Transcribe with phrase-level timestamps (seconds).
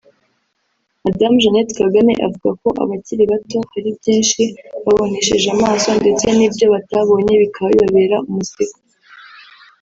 [1.03, 4.41] Madamu Jeannette Kagame avuga ko abakiri bato hari byinshi
[4.85, 8.77] babonesheje amaso ndetse n’ibyo batabonye bikaba bibabera umuzigo